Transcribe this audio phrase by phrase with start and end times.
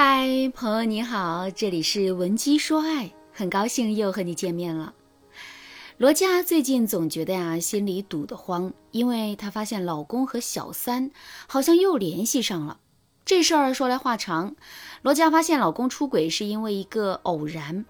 [0.00, 4.94] 嗨，朋友你好，这里是文姬说爱，很高兴又和你见面了。
[5.96, 11.10] 罗佳最近总觉得呀，心里堵得慌，因为她发现老公和小三
[11.48, 12.78] 好像又联系上了。
[13.24, 14.54] 这事儿说来话长，
[15.02, 17.84] 罗佳发现老公出轨是因为一个偶然，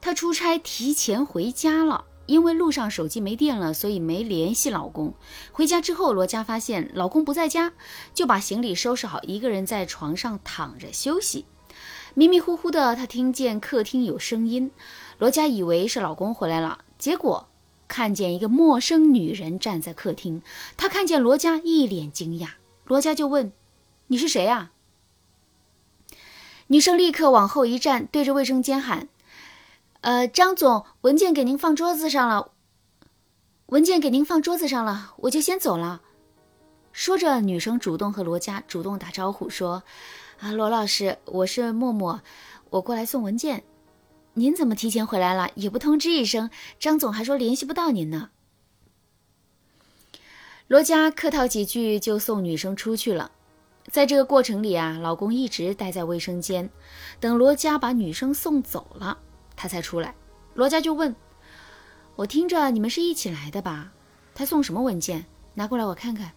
[0.00, 2.04] 她出差提前回家了。
[2.30, 5.14] 因为路上手机没电了，所以没联系老公。
[5.50, 7.72] 回家之后，罗佳发现老公不在家，
[8.14, 11.44] 就把行李收拾好，一个人在床上躺着休息。
[12.14, 14.70] 迷迷糊糊的，她听见客厅有声音，
[15.18, 17.48] 罗佳以为是老公回来了，结果
[17.88, 20.40] 看见一个陌生女人站在客厅。
[20.76, 22.50] 她看见罗佳，一脸惊讶。
[22.84, 23.50] 罗佳就问
[24.06, 24.70] ：“你是谁啊？”
[26.68, 29.08] 女生立刻往后一站，对着卫生间喊。
[30.02, 32.52] 呃，张总，文件给您放桌子上了。
[33.66, 36.00] 文件给您放桌子上了，我就先走了。
[36.90, 39.84] 说着，女生主动和罗佳主动打招呼说
[40.40, 42.20] ：“啊，罗老师，我是默默，
[42.70, 43.62] 我过来送文件。
[44.34, 45.50] 您怎么提前回来了？
[45.54, 46.50] 也不通知一声。
[46.78, 48.30] 张总还说联系不到您呢。”
[50.66, 53.30] 罗佳客套几句就送女生出去了。
[53.90, 56.70] 在这个过程里啊，老公一直待在卫生间，
[57.20, 59.18] 等罗佳把女生送走了。
[59.60, 60.14] 他才出来，
[60.54, 61.14] 罗家就问
[62.16, 63.92] ：“我听着你们是一起来的吧？
[64.34, 65.26] 他送什么文件？
[65.52, 66.32] 拿过来我看看。”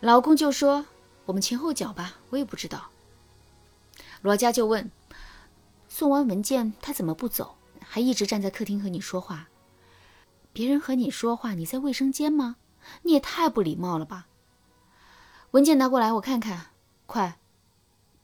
[0.00, 0.86] 老公就说
[1.26, 2.88] ：“我们前后脚吧，我也不知道。”
[4.22, 4.90] 罗家就问
[5.90, 9.48] ：“送完文件他怎么不走，还一直站在客厅和你说话？
[10.54, 12.56] 别人和你说话，你在卫生间吗？
[13.02, 14.26] 你也太不礼貌了吧！”
[15.52, 16.68] 文件拿过来我看看，
[17.04, 17.38] 快，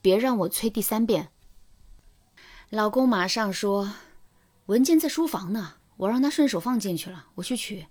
[0.00, 1.30] 别让我催第三遍。
[2.74, 3.92] 老公马上说
[4.66, 7.86] ：“文件在书房呢，我让他顺手放进去了，我去取。”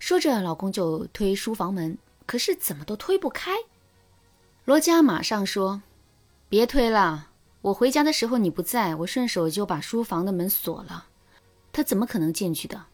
[0.00, 3.52] 说着，老公就推书房门，可是怎么都推不开。
[4.64, 5.82] 罗佳马上说
[6.48, 7.28] ：“别推了，
[7.60, 11.08] 我回家的时候你不在，我顺手就把书房的门锁了，
[11.70, 12.86] 他怎么可能进去的？”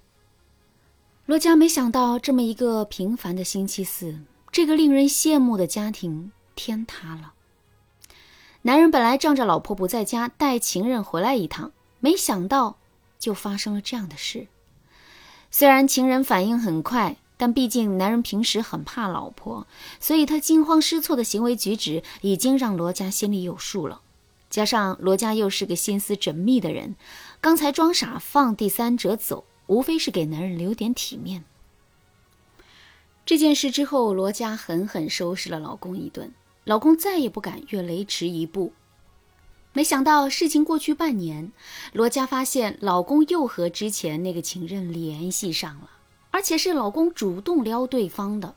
[1.26, 4.18] 罗佳没想到，这么一个平凡的星期四，
[4.50, 7.34] 这个令人羡慕的家庭天塌了。
[8.66, 12.78] 男人本来仗着老婆不在家，带情人回来一趟，没想到
[13.16, 14.48] 就发生了这样的事。
[15.52, 19.68] 虽然情人反应很快，但毕竟男人平时很怕老婆，
[20.00, 24.00] 所以他惊慌失措的行为举止已经让罗家心里有数了。
[24.50, 26.96] 加上罗家又是个心思缜密的人，
[27.40, 31.44] 刚才装傻放第三者走，无非是给男人留点体面。
[33.24, 36.32] 这件事之后，罗家狠狠收拾了老公一顿。
[36.66, 38.72] 老公再也不敢越雷池一步。
[39.72, 41.52] 没想到事情过去半年，
[41.92, 45.90] 罗佳发现老公又和之前那个情人联系上了，
[46.32, 48.56] 而且是老公主动撩对方的。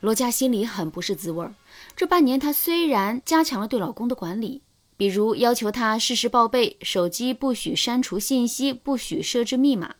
[0.00, 1.54] 罗佳心里很不是滋味儿。
[1.94, 4.62] 这半年，她虽然加强了对老公的管理，
[4.96, 9.94] 比如要求他实时报备，手机不许删除信息，不许设置密码，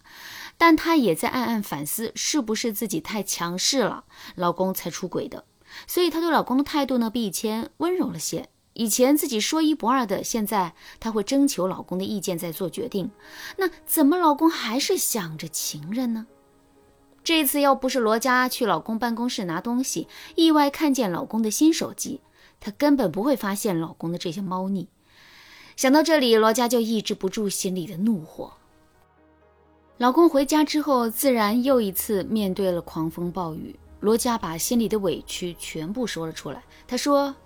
[0.58, 4.02] 但她也在暗暗反思，是不是自己太强势了，
[4.34, 5.44] 老公才出轨的。
[5.86, 8.48] 所以她对老公的态度呢，比以前温柔了些。
[8.74, 13.10] 以前自己说一不二的，现在她会征求老公的意见再做决定。
[13.56, 16.26] 那怎么老公还是想着情人呢？
[17.22, 22.20] 这次要不是罗佳去老公办公室拿东西，意外看见老公的新手机，
[22.60, 24.88] 她根本不会发现老公的这些猫腻。
[25.76, 28.52] 想到这里，罗佳就抑制不住心里的怒火。
[29.98, 33.78] 老公回家之后，自然又一次面对了狂风暴雨。
[34.00, 36.62] 罗佳把心里的委屈全部说了出来。
[36.88, 37.36] 他说：“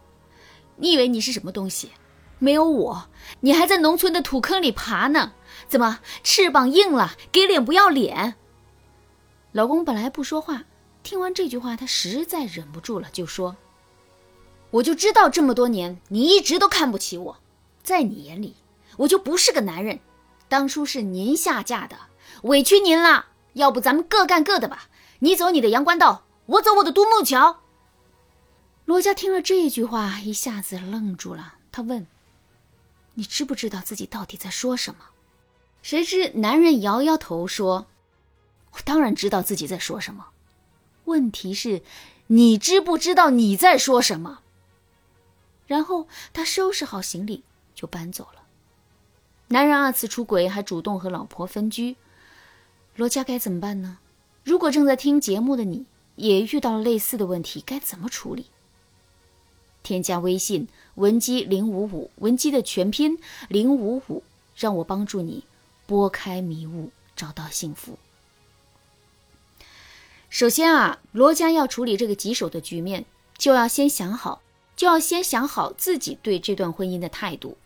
[0.76, 1.90] 你以为你是什么东西？
[2.38, 3.08] 没有我，
[3.40, 5.32] 你还在农村的土坑里爬呢。
[5.68, 8.34] 怎么翅膀硬了，给脸不要脸？”
[9.52, 10.64] 老公本来不说话，
[11.02, 13.56] 听完这句话，他实在忍不住了，就说
[14.70, 17.36] ：“我就知道这么多年你一直都看不起我，
[17.82, 18.56] 在你眼里
[18.96, 20.00] 我就不是个男人。
[20.48, 21.96] 当初是您下嫁的，
[22.42, 23.26] 委屈您了。
[23.54, 24.88] 要不咱们各干各的吧，
[25.20, 27.60] 你走你的阳关道。”我走我的独木桥。
[28.84, 31.54] 罗家听了这一句话，一下子愣住了。
[31.72, 32.06] 他问
[33.14, 35.06] ：“你知不知道自己到底在说什么？”
[35.80, 37.86] 谁知男人摇摇头说
[38.72, 40.28] ：“我当然知道自己在说什么。
[41.04, 41.82] 问题是，
[42.26, 44.40] 你知不知道你在说什么？”
[45.66, 47.42] 然后他收拾好行李
[47.74, 48.42] 就搬走了。
[49.48, 51.96] 男人二次出轨，还主动和老婆分居，
[52.96, 53.98] 罗家该怎么办呢？
[54.42, 55.86] 如果正在听节目的你，
[56.16, 58.46] 也遇到了类似的问题，该怎么处理？
[59.82, 63.18] 添加微信文姬零五五，文姬的全拼
[63.48, 64.22] 零五五，
[64.56, 65.44] 让我帮助你
[65.86, 67.98] 拨开迷雾，找到幸福。
[70.30, 73.04] 首先啊，罗家要处理这个棘手的局面，
[73.36, 74.42] 就要先想好
[74.74, 77.56] 就要先想好自己对这段婚姻的态度。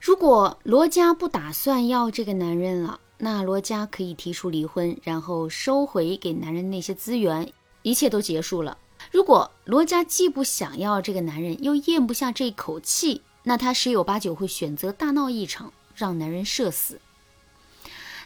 [0.00, 7.52] 如果罗家不打算要这个男人了，那罗家可以提出离婚，然后收回给男人那些资源，
[7.82, 8.76] 一切都结束了。
[9.10, 17.00] 如果罗家既不想要这个男人，又咽不下这一口气，那他十有八九会选择大闹一场，让男人社死。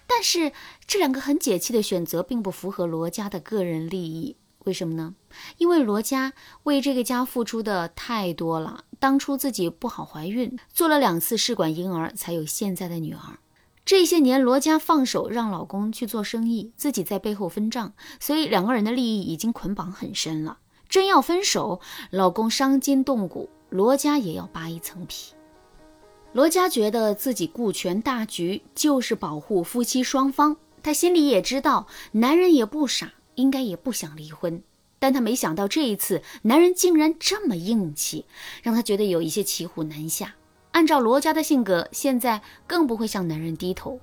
[0.06, 0.52] 但是
[0.86, 4.36] 这两个很解气的选择，并不符合罗家的个人利益。
[4.64, 5.14] 为什么呢？
[5.58, 6.32] 因为罗家
[6.64, 8.84] 为这个家付出的太多了。
[8.98, 13.38] 当初自己不好怀孕，做了两次试管婴儿，才有现在的女儿。
[13.88, 20.58] 这些年，罗家放手让老公去做生意，自己在背后分账，所以两个人的利益已经捆绑很深了。
[20.90, 21.80] 真要分手，
[22.10, 25.32] 老公伤筋动骨，罗家也要扒一层皮。
[26.34, 30.58] 罗家觉得自己顾全大局，就是保护夫妻双方。
[30.82, 33.14] 他心里也知道，男人也不傻。
[33.36, 34.62] 应该也不想离婚，
[34.98, 38.26] 但他没想到这一次男人竟然这么硬气，
[38.62, 40.34] 让他觉得有一些骑虎难下。
[40.78, 43.98] 按照罗家的性格，现在更不会向男人低头。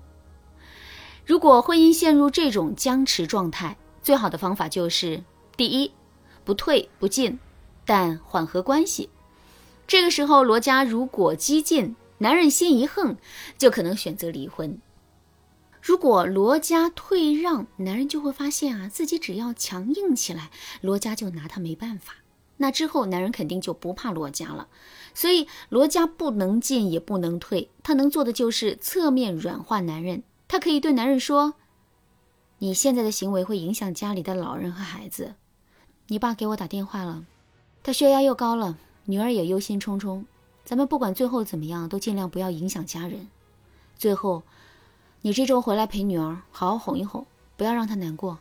[1.25, 5.23] 如果婚姻陷入这种僵持状态，最好的方法就是：
[5.55, 5.93] 第一，
[6.43, 7.39] 不退不进，
[7.85, 9.09] 但缓和关系。
[9.87, 13.15] 这个时候，罗家如果激进，男人心一横，
[13.57, 14.77] 就可能选择离婚。
[15.81, 20.51] 如果罗家退让，男人就会发现啊，自己只要强硬起来，
[20.81, 22.15] 罗家就拿他没办法。
[22.57, 24.67] 那之后，男人肯定就不怕罗家了。
[25.13, 30.23] 所以，罗家不能进也不能退，他能做的就是侧面软化男人。
[30.47, 31.55] 他可以对男人说
[32.59, 35.35] ：“你现在的行为会影响家里的老人和孩子。
[36.07, 37.25] 你爸给我打电话了，
[37.83, 40.23] 他血压又高了，女儿也忧心忡忡。
[40.63, 43.27] 咱们不管最后怎么样，都尽量不要影响家人。
[43.97, 44.43] 最后。”
[45.21, 47.25] 你这周回来陪女儿，好好哄一哄，
[47.57, 48.37] 不要让她难过。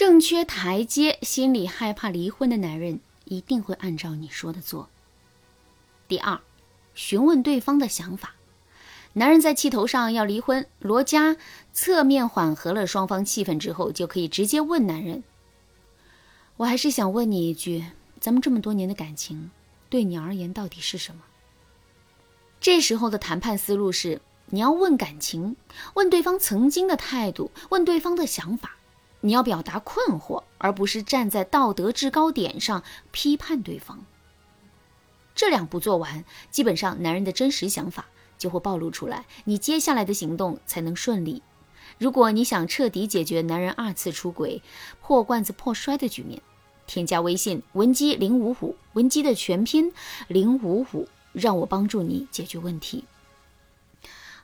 [0.00, 4.88] 正缺台阶，心里害怕离婚的男人一定会按照你说的做。
[6.08, 6.40] 第二，
[6.94, 8.34] 询问对方的想法。
[9.12, 11.36] 男人在气头上要离婚，罗家
[11.74, 15.22] 侧面缓和了双方气氛之后，就可以直接问男人
[16.56, 17.84] ：“我还是想问你一句，
[18.18, 19.50] 咱们这么多年的感情，
[19.90, 21.20] 对你而言到底是什么？”
[22.58, 24.22] 这时候的谈判思路是。
[24.52, 25.56] 你要问感情，
[25.92, 28.78] 问对方曾经的态度，问对方的想法。
[29.22, 34.04] 你要表达困惑，而不是站在道德制高点上批判对方。
[35.34, 38.06] 这两步做完，基本上男人的真实想法
[38.38, 41.42] 就会暴露出来，你接下来的行动才能顺利。
[41.98, 44.62] 如果你想彻底解决男人二次出轨、
[45.02, 46.40] 破罐子破摔的局面，
[46.86, 49.92] 添加微信文姬零五五，文姬的全拼
[50.28, 53.04] 零五五，让我帮助你解决问题。